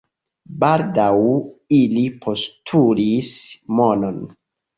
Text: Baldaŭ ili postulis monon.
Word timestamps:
Baldaŭ 0.61 1.11
ili 1.81 2.07
postulis 2.25 3.31
monon. 3.83 4.19